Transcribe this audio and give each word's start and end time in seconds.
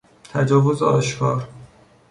تجاوز 0.33 0.83
آشکار 0.83 1.47